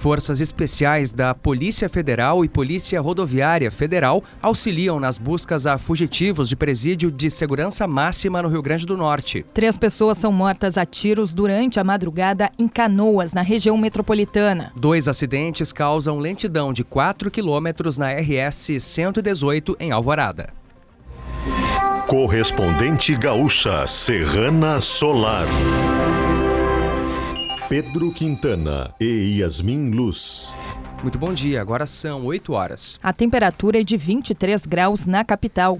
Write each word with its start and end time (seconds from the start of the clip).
Forças 0.00 0.40
especiais 0.40 1.12
da 1.12 1.34
Polícia 1.34 1.86
Federal 1.86 2.42
e 2.42 2.48
Polícia 2.48 2.98
Rodoviária 3.02 3.70
Federal 3.70 4.24
auxiliam 4.40 4.98
nas 4.98 5.18
buscas 5.18 5.66
a 5.66 5.76
fugitivos 5.76 6.48
de 6.48 6.56
presídio 6.56 7.10
de 7.10 7.30
segurança 7.30 7.86
máxima 7.86 8.40
no 8.40 8.48
Rio 8.48 8.62
Grande 8.62 8.86
do 8.86 8.96
Norte. 8.96 9.44
Três 9.52 9.76
pessoas 9.76 10.16
são 10.16 10.32
mortas 10.32 10.78
a 10.78 10.86
tiros 10.86 11.34
durante 11.34 11.78
a 11.78 11.84
madrugada 11.84 12.50
em 12.58 12.66
Canoas, 12.66 13.34
na 13.34 13.42
região 13.42 13.76
metropolitana. 13.76 14.72
Dois 14.74 15.06
acidentes 15.06 15.70
causam 15.70 16.18
lentidão 16.18 16.72
de 16.72 16.82
4 16.82 17.30
quilômetros 17.30 17.98
na 17.98 18.10
RS 18.10 18.70
118 18.80 19.76
em 19.78 19.92
Alvorada. 19.92 20.48
Correspondente 22.06 23.14
gaúcha 23.14 23.86
Serrana 23.86 24.80
Solar. 24.80 25.46
Pedro 27.70 28.10
Quintana 28.10 28.92
e 28.98 29.38
Yasmin 29.38 29.92
Luz. 29.92 30.58
Muito 31.04 31.16
bom 31.16 31.32
dia, 31.32 31.60
agora 31.60 31.86
são 31.86 32.26
8 32.26 32.52
horas. 32.52 32.98
A 33.00 33.12
temperatura 33.12 33.80
é 33.80 33.84
de 33.84 33.96
23 33.96 34.66
graus 34.66 35.06
na 35.06 35.24
capital. 35.24 35.78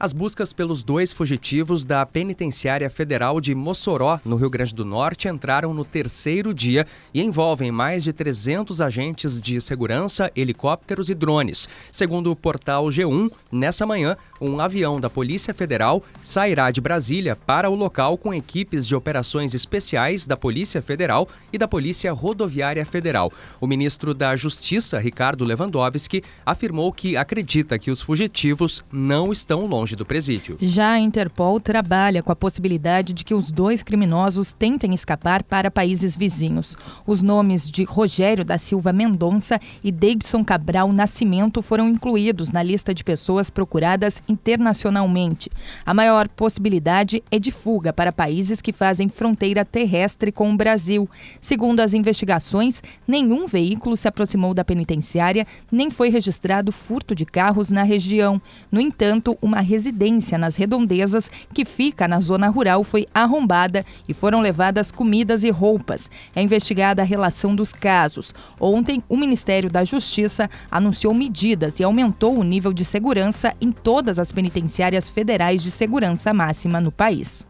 As 0.00 0.12
buscas 0.12 0.52
pelos 0.52 0.84
dois 0.84 1.12
fugitivos 1.12 1.84
da 1.84 2.06
Penitenciária 2.06 2.88
Federal 2.88 3.40
de 3.40 3.52
Mossoró, 3.52 4.20
no 4.24 4.36
Rio 4.36 4.48
Grande 4.48 4.72
do 4.72 4.84
Norte, 4.84 5.26
entraram 5.26 5.74
no 5.74 5.84
terceiro 5.84 6.54
dia 6.54 6.86
e 7.12 7.20
envolvem 7.20 7.72
mais 7.72 8.04
de 8.04 8.12
300 8.12 8.80
agentes 8.80 9.40
de 9.40 9.60
segurança, 9.60 10.30
helicópteros 10.36 11.10
e 11.10 11.16
drones. 11.16 11.68
Segundo 11.90 12.30
o 12.30 12.36
portal 12.36 12.86
G1, 12.86 13.28
nessa 13.50 13.84
manhã, 13.84 14.16
um 14.40 14.60
avião 14.60 15.00
da 15.00 15.10
Polícia 15.10 15.52
Federal 15.52 16.00
sairá 16.22 16.70
de 16.70 16.80
Brasília 16.80 17.34
para 17.34 17.68
o 17.68 17.74
local 17.74 18.16
com 18.16 18.32
equipes 18.32 18.86
de 18.86 18.94
operações 18.94 19.52
especiais 19.52 20.26
da 20.26 20.36
Polícia 20.36 20.80
Federal 20.80 21.28
e 21.52 21.58
da 21.58 21.66
Polícia 21.66 22.12
Rodoviária 22.12 22.86
Federal. 22.86 23.32
O 23.60 23.66
ministro 23.66 24.14
da 24.14 24.36
Justiça, 24.36 25.00
Ricardo 25.00 25.44
Lewandowski, 25.44 26.22
afirmou 26.46 26.92
que 26.92 27.16
acredita 27.16 27.80
que 27.80 27.90
os 27.90 28.00
fugitivos 28.00 28.84
não 28.92 29.32
estão 29.32 29.66
longe 29.66 29.87
longe 29.88 29.96
do 29.96 30.04
presídio. 30.04 30.56
Já 30.60 30.92
a 30.92 31.00
Interpol 31.00 31.58
trabalha 31.60 32.22
com 32.22 32.30
a 32.30 32.36
possibilidade 32.36 33.12
de 33.12 33.24
que 33.24 33.34
os 33.34 33.50
dois 33.50 33.82
criminosos 33.82 34.52
tentem 34.52 34.92
escapar 34.92 35.42
para 35.42 35.70
países 35.70 36.16
vizinhos. 36.16 36.76
Os 37.06 37.22
nomes 37.22 37.70
de 37.70 37.84
Rogério 37.84 38.44
da 38.44 38.58
Silva 38.58 38.92
Mendonça 38.92 39.60
e 39.82 39.90
Davidson 39.90 40.44
Cabral 40.44 40.92
Nascimento 40.92 41.62
foram 41.62 41.88
incluídos 41.88 42.50
na 42.50 42.62
lista 42.62 42.92
de 42.92 43.02
pessoas 43.02 43.48
procuradas 43.48 44.22
internacionalmente. 44.28 45.50
A 45.86 45.94
maior 45.94 46.28
possibilidade 46.28 47.22
é 47.30 47.38
de 47.38 47.50
fuga 47.50 47.92
para 47.92 48.12
países 48.12 48.60
que 48.60 48.72
fazem 48.72 49.08
fronteira 49.08 49.64
terrestre 49.64 50.30
com 50.30 50.52
o 50.52 50.56
Brasil. 50.56 51.08
Segundo 51.40 51.80
as 51.80 51.94
investigações, 51.94 52.82
nenhum 53.06 53.46
veículo 53.46 53.96
se 53.96 54.08
aproximou 54.08 54.52
da 54.52 54.64
penitenciária, 54.64 55.46
nem 55.70 55.90
foi 55.90 56.10
registrado 56.10 56.72
furto 56.72 57.14
de 57.14 57.24
carros 57.24 57.70
na 57.70 57.82
região. 57.82 58.40
No 58.70 58.80
entanto, 58.80 59.38
uma 59.40 59.60
residência 59.78 60.36
nas 60.36 60.56
redondezas, 60.56 61.30
que 61.54 61.64
fica 61.64 62.08
na 62.08 62.18
zona 62.18 62.48
rural, 62.48 62.82
foi 62.82 63.06
arrombada 63.14 63.84
e 64.08 64.12
foram 64.12 64.40
levadas 64.40 64.90
comidas 64.90 65.44
e 65.44 65.50
roupas. 65.50 66.10
É 66.34 66.42
investigada 66.42 67.00
a 67.00 67.04
relação 67.04 67.54
dos 67.54 67.72
casos. 67.72 68.34
Ontem, 68.60 69.02
o 69.08 69.16
Ministério 69.16 69.70
da 69.70 69.84
Justiça 69.84 70.50
anunciou 70.68 71.14
medidas 71.14 71.78
e 71.78 71.84
aumentou 71.84 72.36
o 72.36 72.42
nível 72.42 72.72
de 72.72 72.84
segurança 72.84 73.54
em 73.60 73.70
todas 73.70 74.18
as 74.18 74.32
penitenciárias 74.32 75.08
federais 75.08 75.62
de 75.62 75.70
segurança 75.70 76.34
máxima 76.34 76.80
no 76.80 76.90
país. 76.90 77.46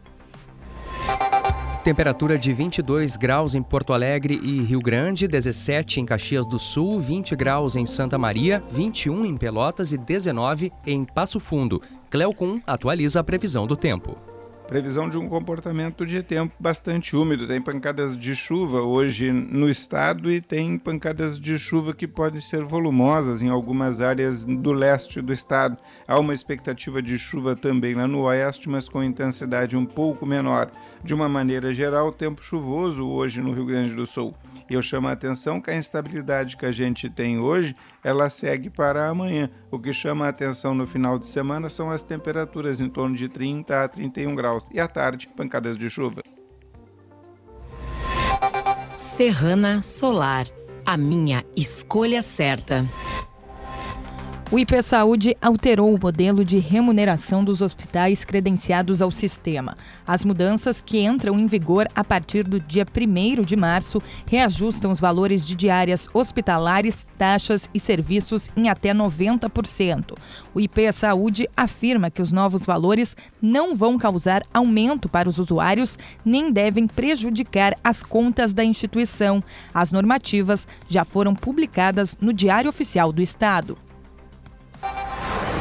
Temperatura 1.83 2.37
de 2.37 2.53
22 2.53 3.17
graus 3.17 3.55
em 3.55 3.63
Porto 3.63 3.93
Alegre 3.93 4.39
e 4.43 4.61
Rio 4.61 4.81
Grande, 4.81 5.27
17 5.27 6.01
em 6.01 6.05
Caxias 6.05 6.45
do 6.45 6.59
Sul, 6.59 6.99
20 6.99 7.35
graus 7.35 7.75
em 7.75 7.85
Santa 7.85 8.17
Maria, 8.17 8.61
21 8.69 9.25
em 9.25 9.35
Pelotas 9.35 9.91
e 9.91 9.97
19 9.97 10.71
em 10.85 11.05
Passo 11.05 11.39
Fundo. 11.39 11.81
Cleocum 12.09 12.59
atualiza 12.65 13.19
a 13.19 13.23
previsão 13.23 13.67
do 13.67 13.75
tempo. 13.75 14.17
Previsão 14.67 15.07
de 15.07 15.17
um 15.17 15.29
comportamento 15.29 16.05
de 16.05 16.23
tempo 16.23 16.53
bastante 16.59 17.15
úmido. 17.15 17.47
Tem 17.47 17.61
pancadas 17.61 18.17
de 18.17 18.35
chuva 18.35 18.81
hoje 18.81 19.31
no 19.31 19.69
estado 19.69 20.31
e 20.31 20.41
tem 20.41 20.77
pancadas 20.77 21.39
de 21.39 21.57
chuva 21.57 21.93
que 21.93 22.07
podem 22.07 22.41
ser 22.41 22.63
volumosas 22.63 23.41
em 23.41 23.49
algumas 23.49 24.01
áreas 24.01 24.45
do 24.45 24.71
leste 24.71 25.21
do 25.21 25.33
estado. 25.33 25.77
Há 26.07 26.19
uma 26.19 26.33
expectativa 26.33 27.01
de 27.01 27.17
chuva 27.17 27.55
também 27.55 27.93
lá 27.93 28.07
no 28.07 28.21
oeste, 28.21 28.69
mas 28.69 28.89
com 28.89 29.03
intensidade 29.03 29.77
um 29.77 29.85
pouco 29.85 30.25
menor. 30.25 30.71
De 31.03 31.13
uma 31.13 31.29
maneira 31.29 31.73
geral, 31.73 32.11
tempo 32.11 32.43
chuvoso 32.43 33.07
hoje 33.07 33.41
no 33.41 33.51
Rio 33.51 33.65
Grande 33.65 33.93
do 33.93 34.05
Sul. 34.07 34.35
Eu 34.69 34.81
chamo 34.81 35.07
a 35.07 35.11
atenção 35.11 35.59
que 35.59 35.71
a 35.71 35.75
instabilidade 35.75 36.55
que 36.55 36.65
a 36.65 36.71
gente 36.71 37.09
tem 37.09 37.39
hoje, 37.39 37.75
ela 38.03 38.29
segue 38.29 38.69
para 38.69 39.07
amanhã. 39.07 39.49
O 39.71 39.79
que 39.79 39.91
chama 39.91 40.25
a 40.25 40.29
atenção 40.29 40.75
no 40.75 40.85
final 40.85 41.17
de 41.17 41.27
semana 41.27 41.69
são 41.69 41.89
as 41.89 42.03
temperaturas 42.03 42.79
em 42.79 42.87
torno 42.87 43.15
de 43.15 43.27
30 43.27 43.83
a 43.83 43.87
31 43.87 44.35
graus 44.35 44.67
e 44.71 44.79
à 44.79 44.87
tarde, 44.87 45.27
pancadas 45.35 45.77
de 45.77 45.89
chuva. 45.89 46.21
Serrana 48.95 49.81
Solar, 49.81 50.47
a 50.85 50.95
minha 50.95 51.43
escolha 51.55 52.21
certa. 52.21 52.87
O 54.51 54.57
IP 54.57 54.81
Saúde 54.81 55.37
alterou 55.39 55.93
o 55.93 55.99
modelo 56.01 56.43
de 56.43 56.57
remuneração 56.57 57.43
dos 57.43 57.61
hospitais 57.61 58.25
credenciados 58.25 58.99
ao 58.99 59.11
sistema. 59.11 59.77
As 60.07 60.25
mudanças, 60.25 60.81
que 60.81 60.99
entram 60.99 61.39
em 61.39 61.45
vigor 61.45 61.87
a 61.93 62.03
partir 62.03 62.41
do 62.41 62.59
dia 62.59 62.83
1 62.83 63.43
de 63.43 63.55
março, 63.55 64.01
reajustam 64.25 64.89
os 64.89 64.99
valores 64.99 65.45
de 65.45 65.55
diárias 65.55 66.09
hospitalares, 66.15 67.05
taxas 67.15 67.69
e 67.75 67.79
serviços 67.79 68.49
em 68.57 68.69
até 68.69 68.91
90%. 68.91 70.17
O 70.51 70.59
IP 70.59 70.91
Saúde 70.93 71.47
afirma 71.55 72.09
que 72.09 72.21
os 72.23 72.31
novos 72.31 72.65
valores 72.65 73.15
não 73.39 73.75
vão 73.75 73.99
causar 73.99 74.41
aumento 74.51 75.07
para 75.07 75.29
os 75.29 75.37
usuários 75.37 75.95
nem 76.25 76.51
devem 76.51 76.87
prejudicar 76.87 77.77
as 77.83 78.01
contas 78.01 78.51
da 78.51 78.63
instituição. 78.63 79.43
As 79.71 79.91
normativas 79.91 80.67
já 80.87 81.05
foram 81.05 81.35
publicadas 81.35 82.17
no 82.19 82.33
Diário 82.33 82.67
Oficial 82.67 83.13
do 83.13 83.21
Estado. 83.21 83.77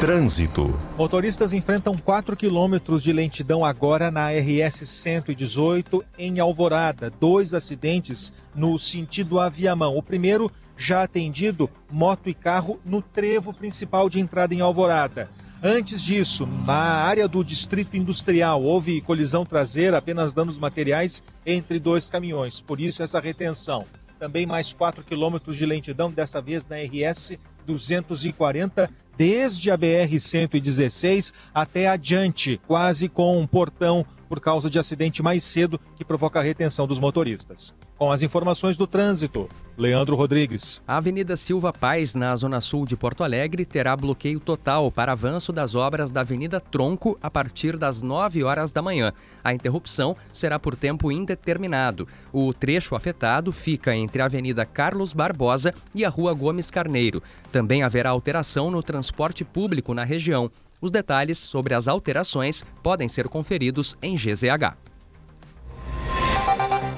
Trânsito. 0.01 0.79
Motoristas 0.97 1.53
enfrentam 1.53 1.99
4 1.99 2.37
quilômetros 2.37 3.03
de 3.03 3.13
lentidão 3.13 3.65
agora 3.65 4.13
na 4.13 4.29
RS 4.31 4.89
118 4.89 6.05
em 6.17 6.39
Alvorada. 6.39 7.11
Dois 7.11 7.53
acidentes 7.53 8.33
no 8.55 8.79
sentido 8.79 9.41
Aviamão. 9.41 9.97
O 9.97 10.03
primeiro 10.03 10.53
já 10.77 11.03
atendido 11.03 11.69
moto 11.91 12.29
e 12.29 12.35
carro 12.35 12.79
no 12.87 13.03
trevo 13.03 13.53
principal 13.53 14.09
de 14.09 14.21
entrada 14.21 14.55
em 14.55 14.61
Alvorada. 14.61 15.29
Antes 15.61 16.01
disso, 16.01 16.47
na 16.47 16.75
área 16.75 17.27
do 17.27 17.43
Distrito 17.43 17.97
Industrial, 17.97 18.63
houve 18.63 19.01
colisão 19.01 19.45
traseira, 19.45 19.99
apenas 19.99 20.33
danos 20.33 20.59
materiais 20.59 21.25
entre 21.45 21.81
dois 21.81 22.09
caminhões. 22.09 22.61
Por 22.61 22.81
isso, 22.81 23.03
essa 23.03 23.19
retenção. 23.19 23.85
Também 24.17 24.47
mais 24.47 24.73
4 24.73 25.03
quilômetros 25.03 25.57
de 25.57 25.67
lentidão, 25.67 26.09
dessa 26.09 26.41
vez 26.41 26.65
na 26.65 26.77
RS 26.77 27.37
240 27.67 28.89
desde 29.19 29.69
a 29.73 29.77
BR-116 29.77 31.33
até 31.53 31.89
adiante, 31.89 32.61
quase 32.69 33.09
com 33.09 33.41
um 33.41 33.49
portão 33.49 34.07
por 34.29 34.41
causa 34.41 34.69
de 34.69 34.79
acidente 34.79 35.23
mais 35.23 35.43
cedo 35.43 35.81
que 35.97 36.05
provoca 36.05 36.39
a 36.39 36.43
retenção 36.43 36.87
dos 36.87 36.99
motoristas. 36.99 37.75
Com 37.97 38.13
as 38.13 38.23
informações 38.23 38.77
do 38.77 38.87
trânsito, 38.87 39.49
Leandro 39.77 40.15
Rodrigues. 40.15 40.81
A 40.87 40.99
Avenida 40.99 41.37
Silva 41.37 41.73
Paz, 41.73 42.15
na 42.15 42.35
Zona 42.37 42.61
Sul 42.61 42.85
de 42.85 42.97
Porto 42.97 43.25
Alegre, 43.25 43.65
terá 43.65 43.97
bloqueio 43.97 44.39
total 44.39 44.93
para 44.93 45.11
avanço 45.11 45.53
das 45.53 45.75
obras 45.75 46.13
da 46.13 46.21
Avenida 46.21 46.61
Tronco 46.61 47.19
a 47.21 47.29
partir 47.29 47.77
das 47.77 48.01
9 48.01 48.45
horas 48.45 48.71
da 48.71 48.81
manhã. 48.81 49.13
A 49.43 49.53
interrupção 49.53 50.15
será 50.33 50.61
por 50.61 50.77
tempo 50.77 51.11
indeterminado. 51.11 52.07
O 52.33 52.53
trecho 52.55 52.95
afetado 52.95 53.51
fica 53.51 53.97
entre 53.97 54.23
a 54.23 54.27
Avenida 54.27 54.65
Carlos 54.65 55.13
Barbosa 55.13 55.75
e 55.93 56.05
a 56.05 56.09
Rua 56.09 56.33
Gomes 56.35 56.71
Carneiro. 56.71 57.21
Também 57.51 57.83
haverá 57.83 58.11
alteração 58.11 58.71
no 58.71 58.81
transporte 58.81 59.45
público 59.45 59.93
na 59.93 60.05
região. 60.05 60.51
Os 60.81 60.91
detalhes 60.91 61.39
sobre 61.39 61.75
as 61.75 61.89
alterações 61.89 62.65
podem 62.83 63.09
ser 63.09 63.29
conferidos 63.29 63.97
em 64.01 64.15
GZH. 64.15 64.77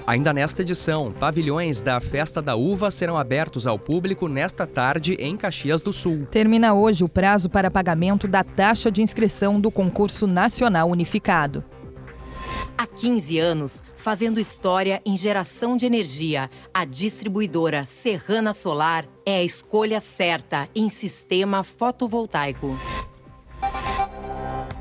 Ainda 0.06 0.32
nesta 0.32 0.62
edição, 0.62 1.12
pavilhões 1.12 1.82
da 1.82 2.00
Festa 2.00 2.42
da 2.42 2.56
Uva 2.56 2.90
serão 2.90 3.16
abertos 3.16 3.66
ao 3.66 3.78
público 3.78 4.26
nesta 4.26 4.66
tarde 4.66 5.14
em 5.14 5.36
Caxias 5.36 5.82
do 5.82 5.92
Sul. 5.92 6.26
Termina 6.30 6.74
hoje 6.74 7.04
o 7.04 7.08
prazo 7.08 7.48
para 7.48 7.70
pagamento 7.70 8.26
da 8.26 8.42
taxa 8.42 8.90
de 8.90 9.02
inscrição 9.02 9.60
do 9.60 9.70
concurso 9.70 10.26
nacional 10.26 10.90
unificado. 10.90 11.64
Há 12.76 12.86
15 12.86 13.38
anos, 13.38 13.82
fazendo 13.94 14.40
história 14.40 15.00
em 15.04 15.16
geração 15.16 15.76
de 15.76 15.86
energia, 15.86 16.50
a 16.72 16.84
distribuidora 16.84 17.84
Serrana 17.84 18.52
Solar 18.52 19.06
é 19.24 19.36
a 19.36 19.44
escolha 19.44 20.00
certa 20.00 20.68
em 20.74 20.88
sistema 20.88 21.62
fotovoltaico. 21.62 22.76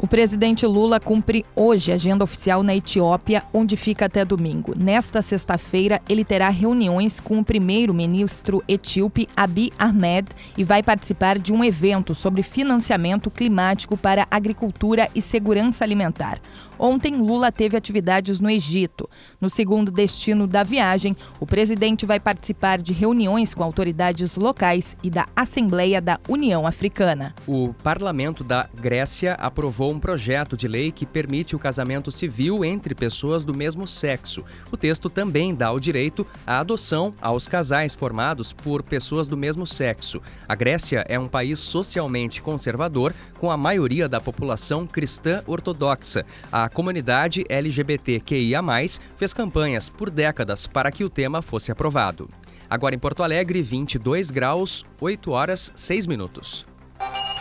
O 0.02 0.08
presidente 0.08 0.66
Lula 0.66 0.98
cumpre 0.98 1.44
hoje 1.54 1.92
agenda 1.92 2.24
oficial 2.24 2.64
na 2.64 2.74
Etiópia, 2.74 3.44
onde 3.54 3.76
fica 3.76 4.06
até 4.06 4.24
domingo. 4.24 4.74
Nesta 4.74 5.22
sexta-feira, 5.22 6.02
ele 6.08 6.24
terá 6.24 6.48
reuniões 6.48 7.20
com 7.20 7.38
o 7.38 7.44
primeiro-ministro 7.44 8.64
etíope 8.66 9.28
Abiy 9.36 9.72
Ahmed 9.78 10.30
e 10.58 10.64
vai 10.64 10.82
participar 10.82 11.38
de 11.38 11.52
um 11.52 11.66
evento 11.66 12.16
sobre 12.16 12.44
financiamento 12.44 13.30
climático 13.30 13.98
para 13.98 14.26
agricultura 14.32 15.10
e 15.14 15.22
segurança 15.22 15.84
alimentar. 15.84 16.40
Ontem, 16.80 17.18
Lula 17.18 17.52
teve 17.52 17.76
atividades 17.76 18.40
no 18.40 18.50
Egito. 18.50 19.10
No 19.42 19.50
segundo 19.50 19.92
destino 19.92 20.48
da 20.48 20.64
viagem, 20.64 21.14
o 21.42 21.46
presidente 21.46 22.06
vai 22.06 22.22
participar 22.22 22.82
de 22.82 22.94
reuniões 22.94 23.54
com 23.54 23.62
autoridades 23.62 24.38
locais 24.38 24.96
e 25.04 25.10
da 25.10 25.28
Assembleia 25.36 26.00
da 26.00 26.18
União 26.30 26.66
Africana. 26.66 27.36
O 27.46 27.74
parlamento 27.84 28.46
da 28.46 28.70
Grécia 28.74 29.34
aprovou 29.34 29.89
um 29.92 30.00
projeto 30.00 30.56
de 30.56 30.68
lei 30.68 30.92
que 30.92 31.06
permite 31.06 31.56
o 31.56 31.60
casamento 31.60 32.12
civil 32.12 32.64
entre 32.64 32.94
pessoas 32.96 33.44
do 33.44 33.56
mesmo 33.56 33.88
sexo. 33.88 34.44
O 34.72 34.78
texto 34.78 35.10
também 35.10 35.54
dá 35.54 35.72
o 35.72 35.80
direito 35.80 36.26
à 36.46 36.60
adoção 36.60 37.14
aos 37.22 37.48
casais 37.48 37.96
formados 37.96 38.54
por 38.54 38.84
pessoas 38.84 39.28
do 39.28 39.38
mesmo 39.38 39.66
sexo. 39.66 40.22
A 40.48 40.56
Grécia 40.56 41.06
é 41.08 41.18
um 41.18 41.28
país 41.28 41.60
socialmente 41.60 42.42
conservador, 42.42 43.14
com 43.40 43.50
a 43.50 43.58
maioria 43.58 44.08
da 44.10 44.20
população 44.20 44.86
cristã 44.86 45.42
ortodoxa. 45.48 46.26
A 46.52 46.70
comunidade 46.70 47.46
LGBTQIA, 47.48 48.62
fez 49.18 49.34
campanhas 49.34 49.90
por 49.90 50.10
décadas 50.10 50.68
para 50.68 50.92
que 50.92 51.04
o 51.04 51.10
tema 51.10 51.42
fosse 51.42 51.72
aprovado. 51.72 52.28
Agora 52.70 52.94
em 52.94 53.00
Porto 53.00 53.24
Alegre, 53.24 53.62
22 53.62 54.30
graus, 54.30 54.86
8 55.02 55.32
horas 55.32 55.72
6 55.76 56.06
minutos. 56.06 56.66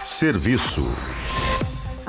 Serviço. 0.02 0.86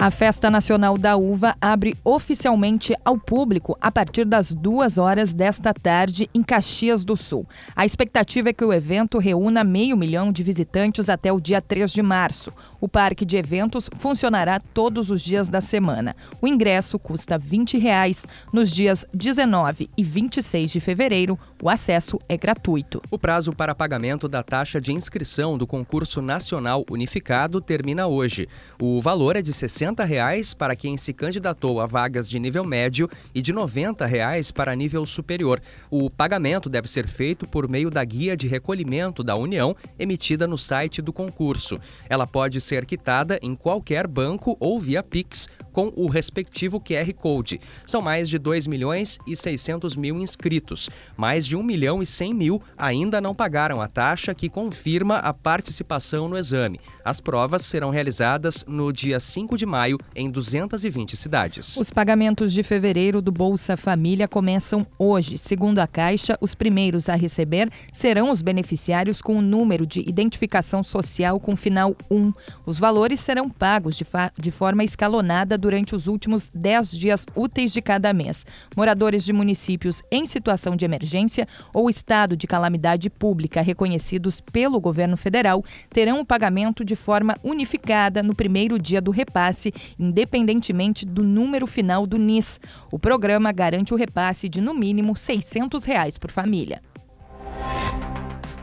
A 0.01 0.09
Festa 0.09 0.49
Nacional 0.49 0.97
da 0.97 1.17
Uva 1.17 1.57
abre 1.59 1.93
oficialmente 2.05 2.95
ao 3.03 3.17
público 3.17 3.77
a 3.81 3.91
partir 3.91 4.23
das 4.23 4.53
duas 4.53 4.97
horas 4.97 5.33
desta 5.33 5.73
tarde 5.73 6.29
em 6.33 6.41
Caxias 6.41 7.03
do 7.03 7.17
Sul. 7.17 7.45
A 7.75 7.85
expectativa 7.85 8.47
é 8.47 8.53
que 8.53 8.63
o 8.63 8.71
evento 8.71 9.17
reúna 9.17 9.61
meio 9.61 9.97
milhão 9.97 10.31
de 10.31 10.41
visitantes 10.41 11.09
até 11.09 11.33
o 11.33 11.39
dia 11.41 11.61
3 11.61 11.91
de 11.91 12.01
março. 12.01 12.53
O 12.79 12.87
parque 12.87 13.25
de 13.25 13.35
eventos 13.35 13.89
funcionará 13.97 14.57
todos 14.73 15.11
os 15.11 15.21
dias 15.21 15.49
da 15.49 15.59
semana. 15.59 16.15
O 16.41 16.47
ingresso 16.47 16.97
custa 16.97 17.37
20 17.37 17.77
reais. 17.77 18.23
Nos 18.53 18.71
dias 18.71 19.05
19 19.13 19.89
e 19.97 20.01
26 20.01 20.71
de 20.71 20.79
fevereiro, 20.79 21.37
o 21.61 21.69
acesso 21.69 22.17
é 22.29 22.37
gratuito. 22.37 23.01
O 23.11 23.19
prazo 23.19 23.51
para 23.51 23.75
pagamento 23.75 24.29
da 24.29 24.43
taxa 24.43 24.79
de 24.79 24.93
inscrição 24.93 25.57
do 25.57 25.67
concurso 25.67 26.21
nacional 26.21 26.85
unificado 26.89 27.59
termina 27.59 28.07
hoje. 28.07 28.47
O 28.81 29.01
valor 29.01 29.35
é 29.35 29.41
de 29.41 29.51
60 29.51 29.88
80 29.89 30.05
reais 30.05 30.53
para 30.53 30.75
quem 30.75 30.97
se 30.97 31.13
candidatou 31.13 31.81
a 31.81 31.85
vagas 31.87 32.29
de 32.29 32.39
nível 32.39 32.63
médio 32.63 33.09
e 33.33 33.41
de 33.41 33.51
90 33.51 34.05
reais 34.05 34.51
para 34.51 34.75
nível 34.75 35.05
superior. 35.05 35.59
O 35.89 36.09
pagamento 36.09 36.69
deve 36.69 36.87
ser 36.87 37.07
feito 37.07 37.47
por 37.47 37.67
meio 37.67 37.89
da 37.89 38.03
guia 38.03 38.37
de 38.37 38.47
recolhimento 38.47 39.23
da 39.23 39.35
União 39.35 39.75
emitida 39.97 40.47
no 40.47 40.57
site 40.57 41.01
do 41.01 41.11
concurso. 41.11 41.79
Ela 42.07 42.27
pode 42.27 42.61
ser 42.61 42.85
quitada 42.85 43.39
em 43.41 43.55
qualquer 43.55 44.05
banco 44.05 44.55
ou 44.59 44.79
via 44.79 45.01
Pix 45.01 45.47
com 45.71 45.91
o 45.95 46.07
respectivo 46.07 46.79
QR 46.79 47.11
Code. 47.13 47.59
São 47.85 48.01
mais 48.01 48.29
de 48.29 48.37
2 48.37 48.67
milhões 48.67 49.17
e 49.25 49.35
600 49.35 49.95
mil 49.95 50.19
inscritos. 50.19 50.89
Mais 51.17 51.45
de 51.45 51.55
1 51.55 51.63
milhão 51.63 52.01
e 52.01 52.05
100 52.05 52.33
mil 52.33 52.61
ainda 52.77 53.19
não 53.19 53.33
pagaram 53.33 53.81
a 53.81 53.87
taxa 53.87 54.35
que 54.35 54.49
confirma 54.49 55.17
a 55.17 55.33
participação 55.33 56.27
no 56.27 56.37
exame. 56.37 56.79
As 57.03 57.19
provas 57.19 57.63
serão 57.63 57.89
realizadas 57.89 58.63
no 58.67 58.91
dia 58.91 59.19
5 59.19 59.57
de 59.57 59.65
março 59.65 59.78
maio 59.79 59.97
em 60.13 60.29
220 60.29 61.15
cidades. 61.15 61.77
Os 61.77 61.89
pagamentos 61.89 62.51
de 62.51 62.61
fevereiro 62.63 63.21
do 63.21 63.31
Bolsa 63.31 63.77
Família 63.77 64.27
começam 64.27 64.85
hoje. 64.97 65.37
Segundo 65.37 65.79
a 65.79 65.87
Caixa, 65.87 66.37
os 66.41 66.53
primeiros 66.53 67.07
a 67.07 67.15
receber 67.15 67.69
serão 67.93 68.29
os 68.29 68.41
beneficiários 68.41 69.21
com 69.21 69.37
o 69.37 69.41
número 69.41 69.87
de 69.87 70.01
identificação 70.01 70.83
social 70.83 71.39
com 71.39 71.55
final 71.55 71.95
1. 72.11 72.33
Os 72.65 72.77
valores 72.77 73.21
serão 73.21 73.49
pagos 73.49 73.95
de, 73.95 74.05
de 74.37 74.51
forma 74.51 74.83
escalonada 74.83 75.57
durante 75.57 75.95
os 75.95 76.07
últimos 76.07 76.51
10 76.53 76.91
dias 76.91 77.25
úteis 77.33 77.71
de 77.71 77.81
cada 77.81 78.11
mês. 78.11 78.45
Moradores 78.75 79.23
de 79.23 79.31
municípios 79.31 80.03
em 80.11 80.25
situação 80.25 80.75
de 80.75 80.83
emergência 80.83 81.47
ou 81.73 81.89
estado 81.89 82.35
de 82.35 82.47
calamidade 82.47 83.09
pública 83.09 83.61
reconhecidos 83.61 84.41
pelo 84.41 84.77
governo 84.81 85.15
federal 85.15 85.63
terão 85.89 86.19
o 86.19 86.25
pagamento 86.25 86.83
de 86.83 86.97
forma 86.97 87.37
unificada 87.41 88.21
no 88.21 88.35
primeiro 88.35 88.77
dia 88.77 88.99
do 88.99 89.11
repasse, 89.11 89.68
independentemente 89.97 91.05
do 91.05 91.23
número 91.23 91.67
final 91.67 92.05
do 92.05 92.17
NIS. 92.17 92.59
O 92.91 92.99
programa 92.99 93.51
garante 93.51 93.93
o 93.93 93.97
repasse 93.97 94.47
de 94.49 94.61
no 94.61 94.73
mínimo 94.73 95.15
600 95.15 95.83
reais 95.85 96.17
por 96.17 96.31
família. 96.31 96.81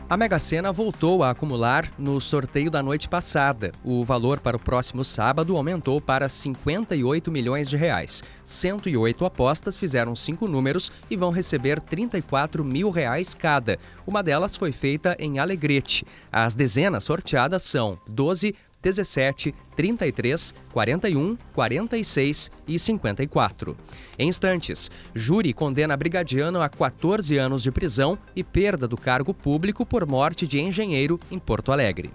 A 0.09 0.15
Mega 0.15 0.39
Sena 0.39 0.71
voltou 0.71 1.21
a 1.21 1.31
acumular 1.31 1.91
no 1.99 2.21
sorteio 2.21 2.71
da 2.71 2.81
noite 2.81 3.09
passada. 3.09 3.73
O 3.83 4.05
valor 4.05 4.39
para 4.39 4.55
o 4.55 4.59
próximo 4.59 5.03
sábado 5.03 5.57
aumentou 5.57 5.99
para 5.99 6.29
58 6.29 7.29
milhões 7.29 7.69
de 7.69 7.75
reais. 7.75 8.23
108 8.41 9.25
apostas 9.25 9.75
fizeram 9.75 10.15
cinco 10.15 10.47
números 10.47 10.93
e 11.09 11.17
vão 11.17 11.29
receber 11.29 11.81
34 11.81 12.63
mil 12.63 12.89
reais 12.89 13.33
cada. 13.33 13.77
Uma 14.07 14.23
delas 14.23 14.55
foi 14.55 14.71
feita 14.71 15.13
em 15.19 15.39
Alegrete. 15.39 16.05
As 16.31 16.55
dezenas 16.55 17.03
sorteadas 17.03 17.63
são 17.63 17.99
12, 18.07 18.55
17, 18.81 19.53
33, 19.75 20.53
41, 20.71 21.37
46 21.53 22.51
e 22.67 22.79
54. 22.79 23.75
Em 24.17 24.29
instantes, 24.29 24.89
júri 25.13 25.53
condena 25.53 25.97
Brigadiano 25.97 26.61
a 26.61 26.69
14 26.69 27.37
anos 27.37 27.63
de 27.63 27.71
prisão 27.71 28.17
e 28.35 28.43
perda 28.43 28.87
do 28.87 28.97
cargo 28.97 29.33
público 29.33 29.85
por 29.85 30.05
morte 30.05 30.47
de 30.47 30.59
engenheiro 30.59 31.19
em 31.31 31.39
Porto 31.39 31.71
Alegre. 31.71 32.11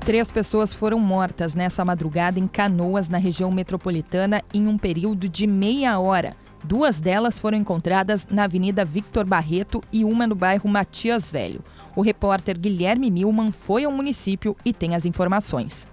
Três 0.00 0.30
pessoas 0.30 0.72
foram 0.72 1.00
mortas 1.00 1.56
nessa 1.56 1.84
madrugada 1.84 2.38
em 2.38 2.46
Canoas, 2.46 3.08
na 3.08 3.18
região 3.18 3.50
metropolitana, 3.50 4.40
em 4.54 4.68
um 4.68 4.78
período 4.78 5.28
de 5.28 5.48
meia 5.48 5.98
hora. 5.98 6.36
Duas 6.66 6.98
delas 6.98 7.38
foram 7.38 7.56
encontradas 7.56 8.26
na 8.28 8.42
Avenida 8.42 8.84
Victor 8.84 9.24
Barreto 9.24 9.80
e 9.92 10.04
uma 10.04 10.26
no 10.26 10.34
bairro 10.34 10.68
Matias 10.68 11.28
Velho. 11.28 11.62
O 11.94 12.02
repórter 12.02 12.58
Guilherme 12.58 13.08
Milman 13.08 13.52
foi 13.52 13.84
ao 13.84 13.92
município 13.92 14.56
e 14.64 14.72
tem 14.72 14.96
as 14.96 15.06
informações. 15.06 15.86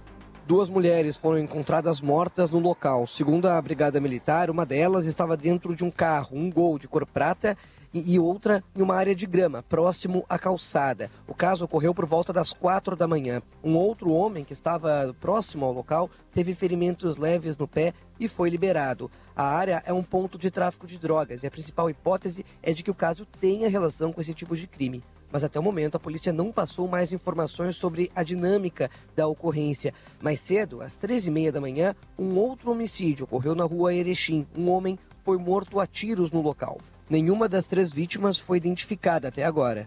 Duas 0.47 0.69
mulheres 0.69 1.15
foram 1.15 1.37
encontradas 1.37 2.01
mortas 2.01 2.49
no 2.49 2.57
local. 2.57 3.05
Segundo 3.05 3.47
a 3.47 3.61
Brigada 3.61 4.01
Militar, 4.01 4.49
uma 4.49 4.65
delas 4.65 5.05
estava 5.05 5.37
dentro 5.37 5.75
de 5.75 5.83
um 5.83 5.91
carro, 5.91 6.35
um 6.35 6.49
gol 6.49 6.79
de 6.79 6.87
cor 6.87 7.05
prata, 7.05 7.55
e 7.93 8.19
outra 8.19 8.63
em 8.75 8.81
uma 8.81 8.95
área 8.95 9.13
de 9.13 9.25
grama, 9.25 9.61
próximo 9.61 10.25
à 10.27 10.39
calçada. 10.39 11.11
O 11.27 11.33
caso 11.33 11.65
ocorreu 11.65 11.93
por 11.93 12.05
volta 12.05 12.33
das 12.33 12.51
quatro 12.51 12.95
da 12.95 13.07
manhã. 13.07 13.41
Um 13.63 13.75
outro 13.75 14.11
homem 14.11 14.43
que 14.43 14.53
estava 14.53 15.15
próximo 15.21 15.65
ao 15.65 15.73
local 15.73 16.09
teve 16.33 16.55
ferimentos 16.55 17.17
leves 17.17 17.57
no 17.57 17.67
pé 17.67 17.93
e 18.19 18.27
foi 18.27 18.49
liberado. 18.49 19.11
A 19.35 19.43
área 19.43 19.83
é 19.85 19.93
um 19.93 20.03
ponto 20.03 20.37
de 20.37 20.49
tráfico 20.49 20.87
de 20.87 20.97
drogas 20.97 21.43
e 21.43 21.47
a 21.47 21.51
principal 21.51 21.89
hipótese 21.89 22.45
é 22.61 22.73
de 22.73 22.83
que 22.83 22.91
o 22.91 22.95
caso 22.95 23.25
tenha 23.39 23.69
relação 23.69 24.11
com 24.11 24.21
esse 24.21 24.33
tipo 24.33 24.55
de 24.55 24.67
crime 24.67 25.03
mas 25.33 25.43
até 25.43 25.59
o 25.59 25.63
momento 25.63 25.95
a 25.95 25.99
polícia 25.99 26.31
não 26.31 26.51
passou 26.51 26.87
mais 26.87 27.11
informações 27.11 27.75
sobre 27.75 28.11
a 28.15 28.21
dinâmica 28.21 28.91
da 29.15 29.25
ocorrência. 29.25 29.91
Mais 30.21 30.39
cedo, 30.39 30.79
às 30.79 30.93
13h30 30.99 31.49
da 31.49 31.59
manhã, 31.59 31.95
um 32.19 32.37
outro 32.37 32.69
homicídio 32.69 33.23
ocorreu 33.23 33.55
na 33.55 33.63
rua 33.63 33.95
Erechim. 33.95 34.45
Um 34.55 34.69
homem 34.69 34.99
foi 35.23 35.39
morto 35.39 35.79
a 35.79 35.87
tiros 35.87 36.31
no 36.31 36.39
local. 36.39 36.77
Nenhuma 37.13 37.47
das 37.47 37.67
três 37.67 37.93
vítimas 37.93 38.39
foi 38.39 38.57
identificada 38.57 39.27
até 39.27 39.43
agora. 39.43 39.85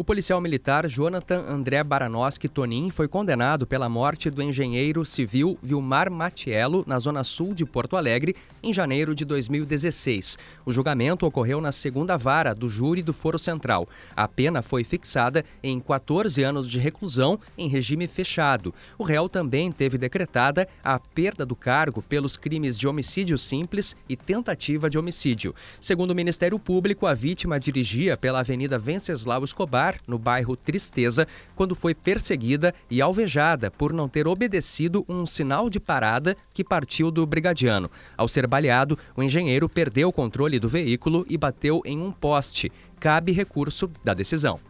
O 0.00 0.04
policial 0.10 0.40
militar 0.40 0.88
Jonathan 0.88 1.44
André 1.46 1.84
Baranoski 1.84 2.48
Tonin 2.48 2.88
foi 2.88 3.06
condenado 3.06 3.66
pela 3.66 3.86
morte 3.86 4.30
do 4.30 4.42
engenheiro 4.42 5.04
civil 5.04 5.58
Vilmar 5.62 6.10
Matiello 6.10 6.82
na 6.86 6.98
zona 6.98 7.22
sul 7.22 7.52
de 7.52 7.66
Porto 7.66 7.98
Alegre 7.98 8.34
em 8.62 8.72
janeiro 8.72 9.14
de 9.14 9.26
2016. 9.26 10.38
O 10.64 10.72
julgamento 10.72 11.26
ocorreu 11.26 11.60
na 11.60 11.70
segunda 11.70 12.16
vara 12.16 12.54
do 12.54 12.66
júri 12.66 13.02
do 13.02 13.12
Foro 13.12 13.38
Central. 13.38 13.86
A 14.16 14.26
pena 14.26 14.62
foi 14.62 14.84
fixada 14.84 15.44
em 15.62 15.78
14 15.78 16.42
anos 16.42 16.66
de 16.66 16.78
reclusão 16.78 17.38
em 17.58 17.68
regime 17.68 18.06
fechado. 18.06 18.72
O 18.96 19.04
réu 19.04 19.28
também 19.28 19.70
teve 19.70 19.98
decretada 19.98 20.66
a 20.82 20.98
perda 20.98 21.44
do 21.44 21.54
cargo 21.54 22.00
pelos 22.00 22.38
crimes 22.38 22.78
de 22.78 22.88
homicídio 22.88 23.36
simples 23.36 23.94
e 24.08 24.16
tentativa 24.16 24.88
de 24.88 24.96
homicídio. 24.96 25.54
Segundo 25.78 26.12
o 26.12 26.16
Ministério 26.16 26.58
Público, 26.58 27.06
a 27.06 27.12
vítima 27.12 27.60
dirigia 27.60 28.16
pela 28.16 28.40
Avenida 28.40 28.78
Venceslau 28.78 29.44
Escobar 29.44 29.89
no 30.06 30.18
bairro 30.18 30.56
Tristeza, 30.56 31.26
quando 31.54 31.74
foi 31.74 31.94
perseguida 31.94 32.74
e 32.90 33.00
alvejada 33.00 33.70
por 33.70 33.92
não 33.92 34.08
ter 34.08 34.26
obedecido 34.26 35.04
um 35.08 35.26
sinal 35.26 35.70
de 35.70 35.78
parada 35.78 36.36
que 36.52 36.64
partiu 36.64 37.10
do 37.10 37.26
brigadiano. 37.26 37.90
Ao 38.16 38.28
ser 38.28 38.46
baleado, 38.46 38.98
o 39.16 39.22
engenheiro 39.22 39.68
perdeu 39.68 40.08
o 40.08 40.12
controle 40.12 40.58
do 40.58 40.68
veículo 40.68 41.24
e 41.28 41.36
bateu 41.36 41.80
em 41.84 42.00
um 42.00 42.12
poste. 42.12 42.70
Cabe 42.98 43.32
recurso 43.32 43.90
da 44.04 44.14
decisão. 44.14 44.60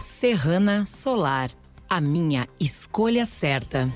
Serrana 0.00 0.86
Solar, 0.86 1.50
a 1.88 2.00
minha 2.00 2.46
escolha 2.60 3.26
certa. 3.26 3.90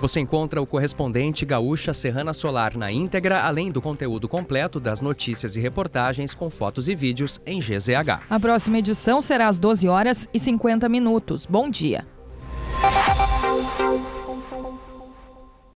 Você 0.00 0.20
encontra 0.20 0.62
o 0.62 0.66
correspondente 0.66 1.44
Gaúcha 1.44 1.92
Serrana 1.92 2.32
Solar 2.32 2.76
na 2.76 2.90
íntegra, 2.92 3.42
além 3.42 3.68
do 3.68 3.82
conteúdo 3.82 4.28
completo 4.28 4.78
das 4.78 5.02
notícias 5.02 5.56
e 5.56 5.60
reportagens 5.60 6.34
com 6.34 6.48
fotos 6.48 6.88
e 6.88 6.94
vídeos 6.94 7.40
em 7.44 7.58
GZH. 7.58 8.22
A 8.30 8.38
próxima 8.38 8.78
edição 8.78 9.20
será 9.20 9.48
às 9.48 9.58
12 9.58 9.88
horas 9.88 10.28
e 10.32 10.38
50 10.38 10.88
minutos. 10.88 11.46
Bom 11.46 11.68
dia. 11.68 12.06